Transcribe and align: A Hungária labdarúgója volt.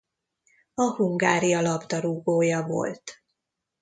A 0.73 0.83
Hungária 0.95 1.61
labdarúgója 1.61 2.63
volt. 2.67 3.23